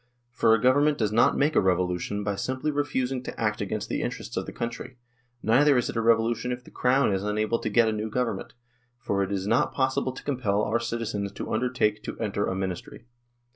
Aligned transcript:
For 0.31 0.55
a 0.55 0.59
Government 0.59 0.97
does 0.97 1.11
not 1.11 1.37
make 1.37 1.55
a 1.55 1.61
revolution 1.61 2.23
by 2.23 2.35
simply 2.35 2.71
refusing 2.71 3.21
to 3.21 3.39
act 3.39 3.61
against 3.61 3.87
the 3.87 4.01
interests 4.01 4.35
of 4.35 4.47
the 4.47 4.51
country; 4.51 4.97
neither 5.43 5.77
is 5.77 5.91
it 5.91 5.95
a 5.95 6.01
revolution 6.01 6.51
if 6.51 6.63
the 6.63 6.71
Crown 6.71 7.13
is 7.13 7.21
unable 7.23 7.59
to 7.59 7.69
get 7.69 7.87
a 7.87 7.91
new 7.93 8.09
Government, 8.09 8.53
for 8.97 9.21
it 9.21 9.31
is 9.31 9.45
not 9.45 9.75
possible 9.75 10.11
to 10.11 10.23
compel 10.23 10.63
our 10.63 10.79
citizens 10.79 11.31
to 11.33 11.53
undertake 11.53 12.01
to 12.01 12.17
enter 12.19 12.47
a 12.47 12.55
ministry. 12.55 13.05